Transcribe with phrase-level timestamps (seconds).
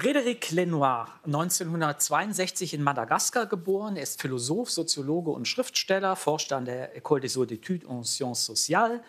[0.00, 3.96] Frédéric Lenoir, 1962 in Madagaskar geboren.
[3.96, 8.46] Er ist Philosoph, Soziologe und Schriftsteller, forscht an der École des Hautes Études en Sciences
[8.46, 9.02] Sociales,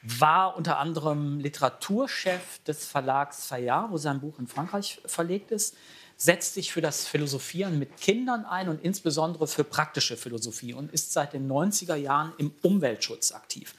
[0.00, 5.76] war unter anderem Literaturchef des Verlags Fayard, wo sein Buch in Frankreich verlegt ist,
[6.16, 11.12] setzt sich für das Philosophieren mit Kindern ein und insbesondere für praktische Philosophie und ist
[11.12, 13.74] seit den 90er Jahren im Umweltschutz aktiv.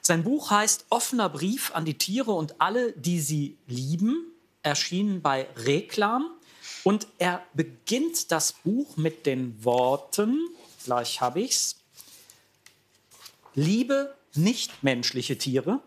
[0.00, 4.31] Sein Buch heißt Offener Brief an die Tiere und alle, die sie lieben,
[4.62, 6.30] erschienen bei Reklam.
[6.84, 10.40] Und er beginnt das Buch mit den Worten,
[10.84, 11.76] gleich habe ich's,
[13.54, 15.80] Liebe nichtmenschliche Tiere,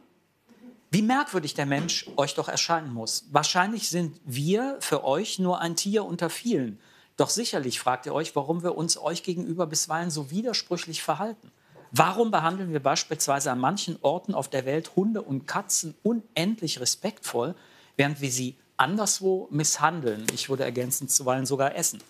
[0.91, 3.25] wie merkwürdig der Mensch euch doch erscheinen muss.
[3.31, 6.79] Wahrscheinlich sind wir für euch nur ein Tier unter vielen.
[7.17, 11.51] Doch sicherlich fragt ihr euch, warum wir uns euch gegenüber bisweilen so widersprüchlich verhalten.
[11.91, 17.55] Warum behandeln wir beispielsweise an manchen Orten auf der Welt Hunde und Katzen unendlich respektvoll,
[17.95, 20.25] während wir sie anderswo misshandeln?
[20.33, 22.01] Ich würde ergänzend zuweilen sogar essen.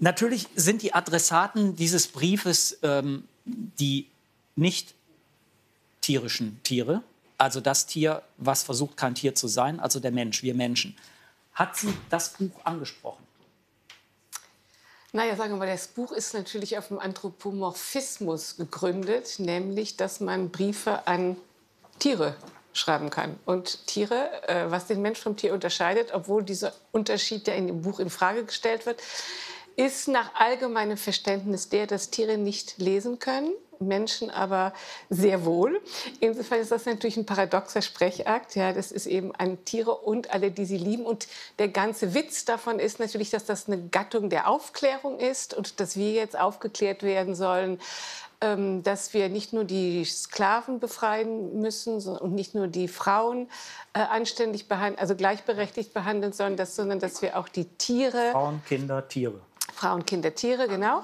[0.00, 4.08] Natürlich sind die Adressaten dieses Briefes ähm, die
[4.56, 4.94] nicht
[6.00, 7.02] tierischen Tiere,
[7.38, 10.96] also das Tier, was versucht, kein Tier zu sein, also der Mensch, wir Menschen.
[11.54, 13.24] Hat sie das Buch angesprochen?
[15.12, 20.50] Naja, sagen wir mal, das Buch ist natürlich auf dem Anthropomorphismus gegründet, nämlich, dass man
[20.50, 21.36] Briefe an
[22.00, 22.36] Tiere
[22.74, 23.38] schreiben kann.
[23.46, 27.82] Und Tiere, äh, was den Mensch vom Tier unterscheidet, obwohl dieser Unterschied, der in dem
[27.82, 29.00] Buch in Frage gestellt wird,
[29.76, 34.72] ist nach allgemeinem Verständnis der, dass Tiere nicht lesen können Menschen aber
[35.10, 35.80] sehr wohl.
[36.20, 38.54] Insofern ist das natürlich ein paradoxer Sprechakt.
[38.54, 41.06] Ja, das ist eben an Tiere und alle, die sie lieben.
[41.06, 41.26] Und
[41.58, 45.96] der ganze Witz davon ist natürlich, dass das eine Gattung der Aufklärung ist und dass
[45.96, 47.80] wir jetzt aufgeklärt werden sollen,
[48.82, 53.48] dass wir nicht nur die Sklaven befreien müssen und nicht nur die Frauen
[53.92, 58.32] äh, anständig behandeln, also gleichberechtigt behandeln sollen, dass, sondern dass wir auch die Tiere.
[58.32, 59.40] Frauen, Kinder, Tiere.
[59.74, 61.02] Frauen, Kinder, Tiere, genau.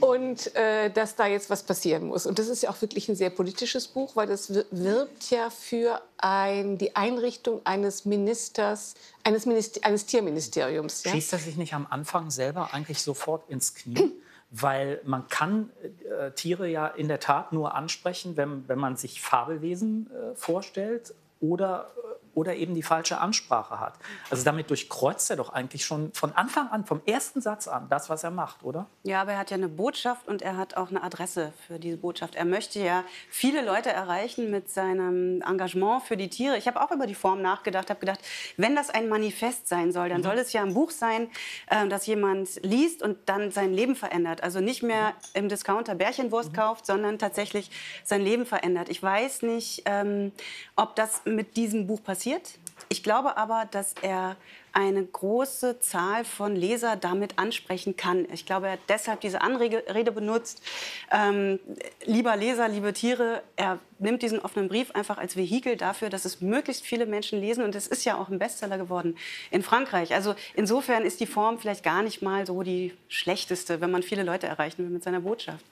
[0.00, 2.24] Und äh, dass da jetzt was passieren muss.
[2.24, 6.00] Und das ist ja auch wirklich ein sehr politisches Buch, weil das wirbt ja für
[6.18, 11.02] ein, die Einrichtung eines Ministers, eines, Minister, eines Tierministeriums.
[11.04, 11.12] Ja?
[11.12, 14.12] Schießt er sich nicht am Anfang selber eigentlich sofort ins Knie?
[14.52, 15.70] Weil man kann
[16.18, 21.14] äh, Tiere ja in der Tat nur ansprechen, wenn, wenn man sich Fabelwesen äh, vorstellt
[21.40, 23.94] oder äh, oder eben die falsche Ansprache hat.
[24.30, 28.08] Also damit durchkreuzt er doch eigentlich schon von Anfang an, vom ersten Satz an, das,
[28.08, 28.86] was er macht, oder?
[29.02, 31.98] Ja, aber er hat ja eine Botschaft und er hat auch eine Adresse für diese
[31.98, 32.34] Botschaft.
[32.34, 36.56] Er möchte ja viele Leute erreichen mit seinem Engagement für die Tiere.
[36.56, 38.20] Ich habe auch über die Form nachgedacht, habe gedacht,
[38.56, 40.24] wenn das ein Manifest sein soll, dann mhm.
[40.24, 41.28] soll es ja ein Buch sein,
[41.68, 44.42] äh, das jemand liest und dann sein Leben verändert.
[44.42, 45.14] Also nicht mehr mhm.
[45.34, 46.56] im Discounter Bärchenwurst mhm.
[46.56, 47.70] kauft, sondern tatsächlich
[48.04, 48.88] sein Leben verändert.
[48.88, 50.32] Ich weiß nicht, ähm,
[50.76, 52.50] ob das mit diesem Buch passiert passiert.
[52.88, 54.36] Ich glaube aber, dass er
[54.72, 58.26] eine große Zahl von Leser damit ansprechen kann.
[58.32, 60.62] Ich glaube, er hat deshalb diese Anrede benutzt.
[61.10, 61.58] Ähm,
[62.04, 66.40] lieber Leser, liebe Tiere, er nimmt diesen offenen Brief einfach als Vehikel dafür, dass es
[66.40, 67.64] möglichst viele Menschen lesen.
[67.64, 69.16] Und es ist ja auch ein Bestseller geworden
[69.50, 70.14] in Frankreich.
[70.14, 74.22] Also insofern ist die Form vielleicht gar nicht mal so die schlechteste, wenn man viele
[74.22, 75.64] Leute erreichen will mit seiner Botschaft.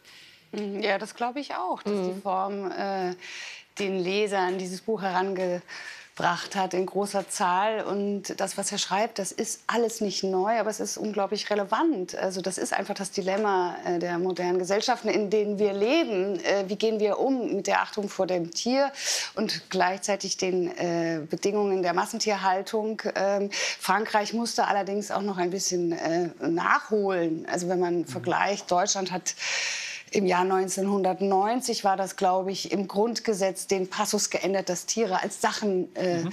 [0.52, 2.14] Ja, das glaube ich auch, dass mhm.
[2.14, 3.14] die Form äh,
[3.78, 5.62] den Lesern dieses Buch herange
[6.20, 7.82] gebracht hat in großer Zahl.
[7.82, 12.14] Und das, was er schreibt, das ist alles nicht neu, aber es ist unglaublich relevant.
[12.14, 16.38] Also das ist einfach das Dilemma äh, der modernen Gesellschaften, in denen wir leben.
[16.44, 18.92] Äh, wie gehen wir um mit der Achtung vor dem Tier
[19.34, 23.00] und gleichzeitig den äh, Bedingungen der Massentierhaltung?
[23.14, 25.96] Ähm, Frankreich musste allerdings auch noch ein bisschen
[26.40, 27.46] nachholen.
[27.50, 29.34] Also wenn man vergleicht, Deutschland hat
[30.10, 35.40] im Jahr 1990 war das, glaube ich, im Grundgesetz den Passus geändert, dass Tiere als
[35.40, 36.32] Sachen äh, mhm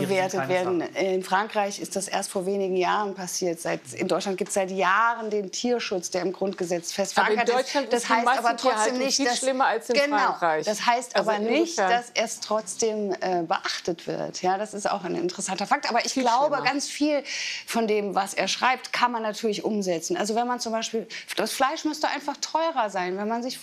[0.00, 0.82] bewertet werden.
[0.94, 3.60] In Frankreich ist das erst vor wenigen Jahren passiert.
[3.60, 7.74] Seit, in Deutschland gibt es seit Jahren den Tierschutz, der im Grundgesetz fest verankert ist.
[7.90, 10.64] Das ist heißt aber trotzdem nicht, viel schlimmer als in genau, Frankreich.
[10.64, 14.42] Das heißt also aber nicht, dass es trotzdem äh, beachtet wird.
[14.42, 15.88] Ja, das ist auch ein interessanter Fakt.
[15.88, 16.70] Aber ich viel glaube, schlimmer.
[16.70, 17.22] ganz viel
[17.66, 20.16] von dem, was er schreibt, kann man natürlich umsetzen.
[20.16, 21.06] Also wenn man zum Beispiel,
[21.36, 23.58] das Fleisch müsste einfach teurer sein, wenn man sich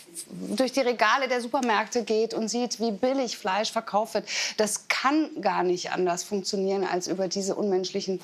[0.56, 4.28] durch die Regale der Supermärkte geht und sieht, wie billig Fleisch verkauft wird.
[4.58, 8.20] Das kann gar nicht anders funktionieren als über diese unmenschlichen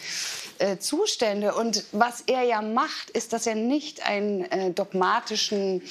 [0.60, 1.56] äh, Zustände.
[1.56, 5.82] Und was er ja macht, ist, dass er nicht einen äh, dogmatischen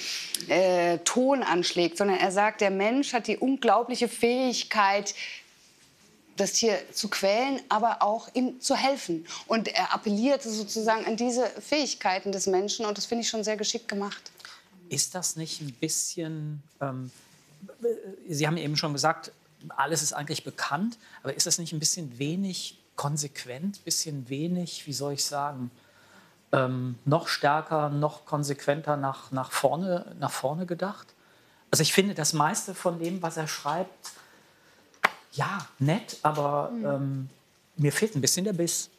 [0.49, 5.15] äh, Ton anschlägt, sondern er sagt, der Mensch hat die unglaubliche Fähigkeit,
[6.37, 9.27] das Tier zu quälen, aber auch ihm zu helfen.
[9.47, 13.56] Und er appelliert sozusagen an diese Fähigkeiten des Menschen und das finde ich schon sehr
[13.56, 14.31] geschickt gemacht.
[14.89, 17.11] Ist das nicht ein bisschen, ähm,
[18.29, 19.33] Sie haben eben schon gesagt,
[19.77, 24.93] alles ist eigentlich bekannt, aber ist das nicht ein bisschen wenig konsequent, bisschen wenig, wie
[24.93, 25.71] soll ich sagen,
[26.53, 31.07] ähm, noch stärker, noch konsequenter nach, nach, vorne, nach vorne gedacht.
[31.71, 34.12] Also ich finde das meiste von dem, was er schreibt,
[35.33, 36.85] ja, nett, aber mhm.
[36.85, 37.31] ähm,
[37.77, 38.91] mir fehlt ein bisschen der Biss.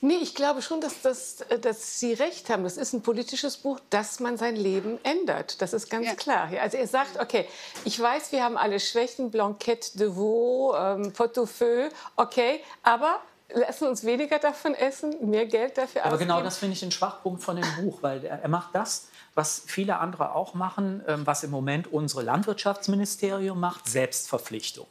[0.00, 2.64] Nee, ich glaube schon, dass, das, äh, dass Sie recht haben.
[2.64, 5.62] Das ist ein politisches Buch, dass man sein Leben ändert.
[5.62, 6.14] Das ist ganz ja.
[6.14, 6.50] klar.
[6.60, 7.46] Also er sagt, okay,
[7.84, 13.20] ich weiß, wir haben alle Schwächen, Blanquette de Veau, ähm, Pot au feu, okay, aber
[13.54, 16.28] lassen uns weniger davon essen, mehr Geld dafür Aber genau ausgeben.
[16.28, 19.62] genau das finde ich den Schwachpunkt von dem Buch, weil er, er macht das, was
[19.66, 24.86] viele andere auch machen, ähm, was im Moment unsere Landwirtschaftsministerium macht, Selbstverpflichtung.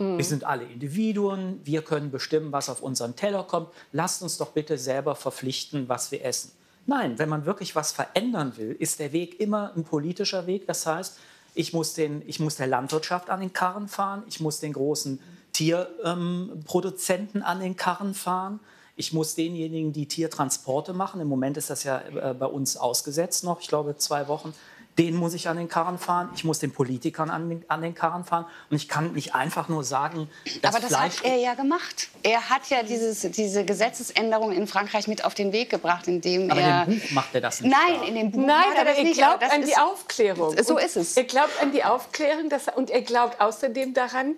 [0.00, 0.16] Mhm.
[0.16, 3.68] Wir sind alle Individuen, wir können bestimmen, was auf unseren Teller kommt.
[3.92, 6.52] Lasst uns doch bitte selber verpflichten, was wir essen.
[6.86, 10.66] Nein, wenn man wirklich was verändern will, ist der Weg immer ein politischer Weg.
[10.66, 11.18] Das heißt,
[11.54, 15.20] ich muss, den, ich muss der Landwirtschaft an den Karren fahren, ich muss den großen
[15.52, 18.60] Tierproduzenten ähm, an den Karren fahren,
[18.96, 23.44] ich muss denjenigen, die Tiertransporte machen, im Moment ist das ja äh, bei uns ausgesetzt
[23.44, 24.54] noch, ich glaube zwei Wochen,
[25.00, 27.94] den muss ich an den Karren fahren, ich muss den Politikern an den, an den
[27.94, 30.28] Karren fahren und ich kann nicht einfach nur sagen,
[30.60, 32.08] dass Aber das Fleisch hat er ja gemacht.
[32.22, 36.60] Er hat ja dieses, diese Gesetzesänderung in Frankreich mit auf den Weg gebracht, indem aber
[36.60, 36.84] er...
[36.84, 37.72] in dem Buch macht er das nicht.
[37.72, 39.16] Nein, in dem Buch Nein, macht er das er nicht.
[39.16, 40.62] glaubt an die Aufklärung.
[40.62, 41.16] So ist es.
[41.16, 44.34] Er glaubt an die Aufklärung dass, und er glaubt außerdem daran,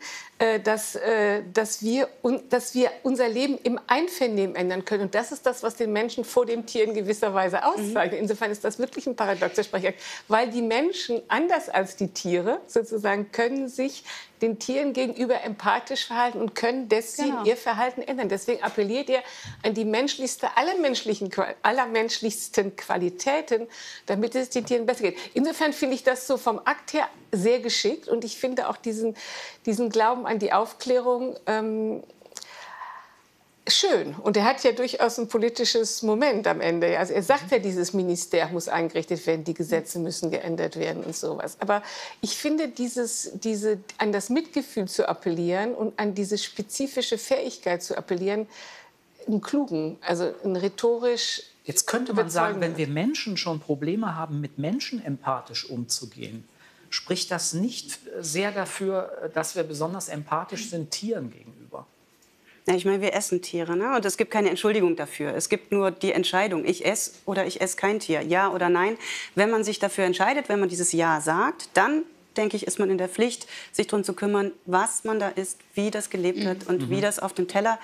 [0.60, 2.08] dass, äh, dass, wir,
[2.48, 5.04] dass wir unser Leben im Einvernehmen ändern können.
[5.04, 8.14] Und das ist das, was den Menschen vor dem Tier in gewisser Weise auszeichnet.
[8.14, 8.22] Mhm.
[8.24, 13.30] Insofern ist das wirklich ein paradoxer Sprechakt, weil die Menschen, anders als die Tiere sozusagen,
[13.30, 14.04] können sich
[14.42, 17.44] den Tieren gegenüber empathisch verhalten und können deswegen genau.
[17.44, 18.28] ihr Verhalten ändern.
[18.28, 19.22] Deswegen appelliert er
[19.62, 21.30] an die menschlichste aller, menschlichen,
[21.62, 23.68] aller menschlichsten Qualitäten,
[24.06, 25.18] damit es den Tieren besser geht.
[25.34, 29.16] Insofern finde ich das so vom Akt her sehr geschickt und ich finde auch diesen,
[29.64, 32.02] diesen Glauben an die Aufklärung ähm,
[33.68, 34.14] schön.
[34.14, 36.98] Und er hat ja durchaus ein politisches Moment am Ende.
[36.98, 41.14] Also er sagt ja, dieses Minister muss eingerichtet werden, die Gesetze müssen geändert werden und
[41.14, 41.56] sowas.
[41.60, 41.82] Aber
[42.20, 47.96] ich finde, dieses, diese, an das Mitgefühl zu appellieren und an diese spezifische Fähigkeit zu
[47.96, 48.46] appellieren,
[49.26, 54.40] einen klugen, also ein rhetorisch Jetzt könnte man sagen, wenn wir Menschen schon Probleme haben,
[54.40, 56.44] mit Menschen empathisch umzugehen,
[56.90, 61.86] spricht das nicht sehr dafür, dass wir besonders empathisch sind Tieren gegenüber.
[62.66, 63.96] Ja, ich meine, wir essen Tiere ne?
[63.96, 65.34] und es gibt keine Entschuldigung dafür.
[65.34, 68.96] Es gibt nur die Entscheidung, ich esse oder ich esse kein Tier, ja oder nein.
[69.34, 72.04] Wenn man sich dafür entscheidet, wenn man dieses Ja sagt, dann
[72.36, 75.58] denke ich, ist man in der Pflicht, sich darum zu kümmern, was man da isst,
[75.74, 76.90] wie das gelebt wird und mhm.
[76.90, 77.78] wie das auf den Teller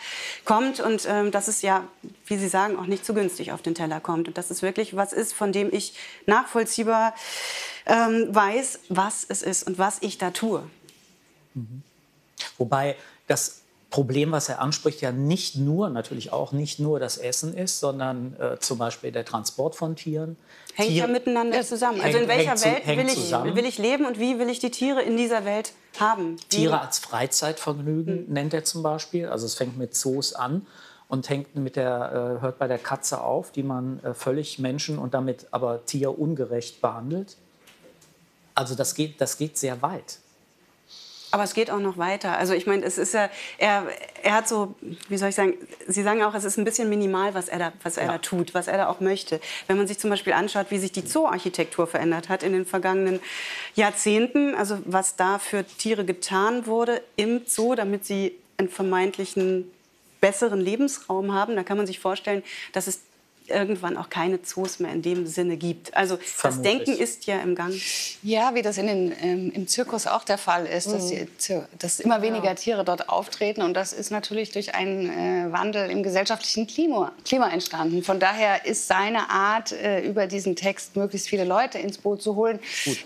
[0.44, 0.80] kommt.
[0.80, 1.86] Und ähm, dass es ja,
[2.26, 4.28] wie Sie sagen, auch nicht zu günstig auf den Teller kommt.
[4.28, 5.94] Und dass es wirklich was ist, von dem ich
[6.26, 7.14] nachvollziehbar
[7.86, 10.62] ähm, weiß, was es ist und was ich da tue.
[11.54, 11.82] Mhm.
[12.56, 12.96] Wobei
[13.26, 17.80] das Problem, was er anspricht, ja nicht nur, natürlich auch nicht nur das Essen ist,
[17.80, 20.36] sondern äh, zum Beispiel der Transport von Tieren.
[20.74, 22.00] Hängt Tier ja miteinander zusammen.
[22.02, 25.00] Also in welcher Welt will ich, will ich leben und wie will ich die Tiere
[25.00, 26.36] in dieser Welt haben?
[26.50, 28.32] Tiere als Freizeitvergnügen hm.
[28.32, 29.26] nennt er zum Beispiel.
[29.26, 30.66] Also es fängt mit Zoos an
[31.08, 34.98] und hängt mit der, äh, hört bei der Katze auf, die man äh, völlig Menschen
[34.98, 37.36] und damit aber tierungerecht behandelt.
[38.54, 40.18] Also das geht, das geht sehr weit.
[41.30, 42.38] Aber es geht auch noch weiter.
[42.38, 43.28] Also ich meine, es ist ja,
[43.58, 43.86] er,
[44.22, 44.74] er hat so,
[45.08, 45.54] wie soll ich sagen,
[45.86, 48.12] Sie sagen auch, es ist ein bisschen minimal, was er da, was er ja.
[48.12, 49.40] da tut, was er da auch möchte.
[49.66, 53.20] Wenn man sich zum Beispiel anschaut, wie sich die Zooarchitektur verändert hat in den vergangenen
[53.74, 59.70] Jahrzehnten, also was da für Tiere getan wurde im Zoo, damit sie einen vermeintlichen
[60.20, 62.42] besseren Lebensraum haben, da kann man sich vorstellen,
[62.72, 63.00] dass es
[63.50, 65.94] irgendwann auch keine Zoos mehr in dem Sinne gibt.
[65.96, 66.78] Also Vermutlich.
[66.78, 67.74] das Denken ist ja im Gang.
[68.22, 70.92] Ja, wie das in den, ähm, im Zirkus auch der Fall ist, mhm.
[70.92, 71.26] dass, die,
[71.78, 73.62] dass, immer weniger Tiere dort auftreten.
[73.62, 78.02] Und das ist natürlich durch einen äh, Wandel im gesellschaftlichen Klima, Klima, entstanden.
[78.02, 82.36] Von daher ist seine Art, äh, über diesen Text möglichst viele Leute ins Boot zu
[82.36, 82.98] holen, Gut.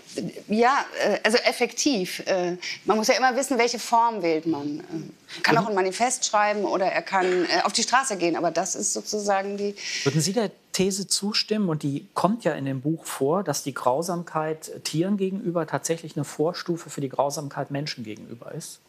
[0.47, 2.19] ja, äh, also effektiv.
[2.25, 4.79] Äh, man muss ja immer wissen, welche Form wählt man.
[4.79, 8.35] Äh, kann auch ein Manifest schreiben oder er kann äh, auf die Straße gehen.
[8.35, 9.75] Aber das ist sozusagen die.
[10.03, 13.73] Würden Sie der These zustimmen, und die kommt ja in dem Buch vor, dass die
[13.73, 18.79] Grausamkeit Tieren gegenüber tatsächlich eine Vorstufe für die Grausamkeit Menschen gegenüber ist?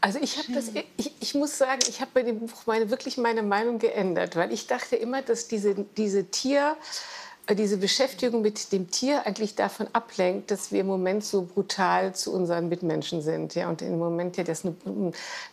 [0.00, 3.18] Also ich habe das, ich, ich, muss sagen, ich habe bei dem Buch meine, wirklich
[3.18, 6.76] meine Meinung geändert, weil ich dachte immer, dass diese, diese Tier,
[7.46, 12.14] äh, diese Beschäftigung mit dem Tier eigentlich davon ablenkt, dass wir im Moment so brutal
[12.14, 13.54] zu unseren Mitmenschen sind.
[13.54, 14.74] Ja, und im Moment ja das eine,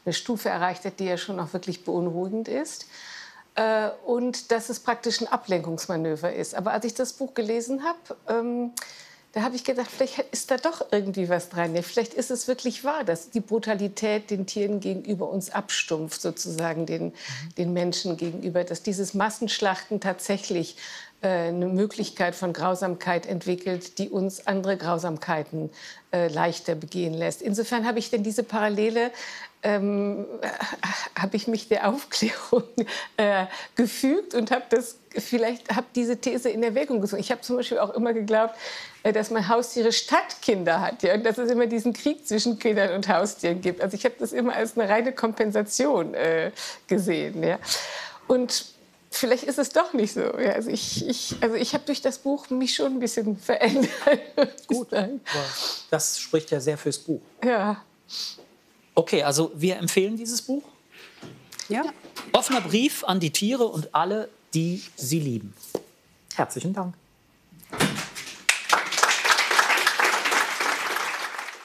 [0.06, 2.86] eine Stufe erreicht hat, die ja schon auch wirklich beunruhigend ist.
[3.58, 6.54] Äh, und dass es praktisch ein Ablenkungsmanöver ist.
[6.54, 8.72] Aber als ich das Buch gelesen habe, ähm,
[9.34, 11.76] da habe ich gedacht, vielleicht ist da doch irgendwie was dran.
[11.76, 16.86] Ja, vielleicht ist es wirklich wahr, dass die Brutalität den Tieren gegenüber uns abstumpft, sozusagen
[16.86, 17.14] den, mhm.
[17.58, 20.78] den Menschen gegenüber, dass dieses Massenschlachten tatsächlich
[21.22, 25.72] äh, eine Möglichkeit von Grausamkeit entwickelt, die uns andere Grausamkeiten
[26.12, 27.42] äh, leichter begehen lässt.
[27.42, 29.10] Insofern habe ich denn diese Parallele
[29.64, 30.26] ähm,
[31.18, 32.64] habe ich mich der Aufklärung
[33.18, 33.46] äh,
[33.76, 37.20] gefügt und habe das vielleicht habe diese These in Erwägung gezogen.
[37.20, 38.56] Ich habe zum Beispiel auch immer geglaubt,
[39.04, 42.94] äh, dass man Haustiere Stadtkinder hat ja, und dass es immer diesen Krieg zwischen Kindern
[42.94, 43.82] und Haustieren gibt.
[43.82, 46.52] Also ich habe das immer als eine reine Kompensation äh,
[46.88, 47.44] gesehen.
[47.44, 47.58] Ja.
[48.28, 48.66] Und
[49.10, 50.22] vielleicht ist es doch nicht so.
[50.22, 53.90] Ja, also ich, ich, also ich habe durch das Buch mich schon ein bisschen verändert.
[54.68, 54.90] Gut,
[55.90, 57.22] das spricht ja sehr fürs Buch.
[57.44, 57.84] Ja.
[58.98, 60.64] Okay, also wir empfehlen dieses Buch.
[61.70, 61.84] Ja.
[62.32, 65.54] Offener Brief an die Tiere und alle, die sie lieben.
[66.34, 66.96] Herzlichen Dank.